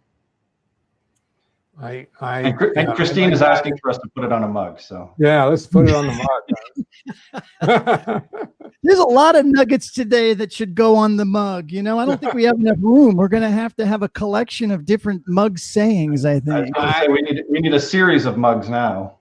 [1.80, 4.48] I, I and, and yeah, Christine is asking for us to put it on a
[4.48, 4.80] mug.
[4.80, 6.14] So yeah, let's put it on the
[7.62, 8.24] mug.
[8.82, 11.70] There's a lot of nuggets today that should go on the mug.
[11.70, 13.14] You know, I don't think we have enough room.
[13.14, 16.24] We're going to have to have a collection of different mug sayings.
[16.24, 19.18] I think I, we need we need a series of mugs now.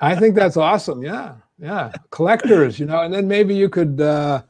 [0.00, 1.04] I think that's awesome.
[1.04, 4.42] Yeah yeah collectors you know and then maybe you could uh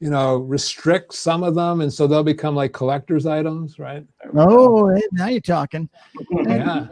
[0.00, 4.04] you know restrict some of them and so they'll become like collectors items right?
[4.34, 5.88] Oh now you're talking.
[6.46, 6.88] Yeah.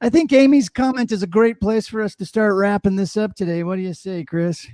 [0.00, 3.34] I think amy's comment is a great place for us to start wrapping this up
[3.34, 3.64] today.
[3.64, 4.66] What do you say chris?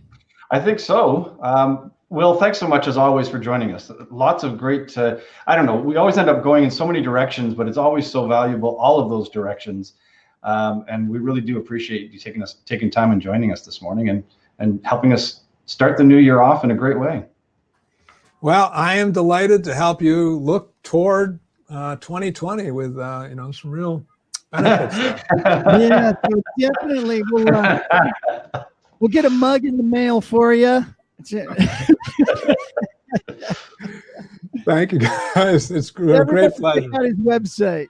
[0.50, 1.38] I think so.
[1.42, 3.90] Um Will, thanks so much as always for joining us.
[4.08, 5.16] Lots of great, uh,
[5.48, 8.08] I don't know, we always end up going in so many directions, but it's always
[8.08, 9.94] so valuable, all of those directions.
[10.44, 13.80] Um, and we really do appreciate you taking us taking time and joining us this
[13.80, 14.22] morning and
[14.58, 17.24] and helping us start the new year off in a great way.
[18.40, 21.40] Well, I am delighted to help you look toward
[21.70, 24.04] uh, 2020 with uh, you know some real
[24.52, 25.22] benefits.
[25.44, 27.22] yeah, so definitely.
[27.30, 27.80] We'll, uh,
[29.00, 30.84] we'll get a mug in the mail for you.
[34.64, 35.70] Thank you, guys.
[35.70, 36.82] It's a great pleasure.
[36.82, 37.88] Check out his website.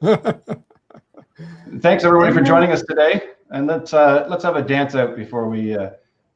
[1.80, 3.20] Thanks everybody for joining us today,
[3.50, 5.76] and let's uh, let's have a dance out before we.
[5.76, 5.90] Uh,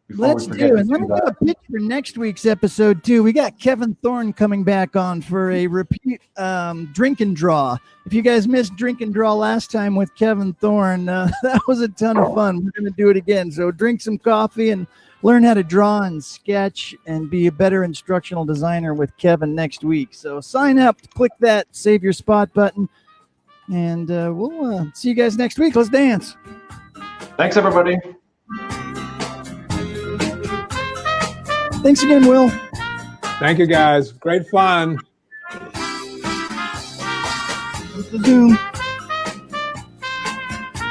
[0.09, 3.23] before let's we do, and let me give a pitch for next week's episode too.
[3.23, 7.79] We got Kevin Thorn coming back on for a repeat um, drink and draw.
[8.05, 11.81] If you guys missed drink and draw last time with Kevin Thorn, uh, that was
[11.81, 12.57] a ton of fun.
[12.57, 13.51] We're going to do it again.
[13.51, 14.87] So drink some coffee and
[15.23, 19.83] learn how to draw and sketch and be a better instructional designer with Kevin next
[19.83, 20.09] week.
[20.13, 22.89] So sign up, click that save your spot button
[23.73, 25.77] and uh, we'll uh, see you guys next week.
[25.77, 26.37] Let's dance.
[27.37, 27.97] Thanks, everybody.
[31.83, 32.51] Thanks again, Will.
[33.39, 34.13] Thank you, guys.
[34.13, 34.99] Great fun.
[38.25, 38.59] Zoom.